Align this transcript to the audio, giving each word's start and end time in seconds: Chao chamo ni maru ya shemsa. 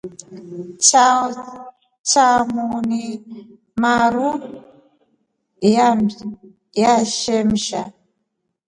Chao 0.85 1.27
chamo 2.09 2.65
ni 2.89 3.01
maru 3.81 4.29
ya 6.81 6.93
shemsa. 7.15 7.81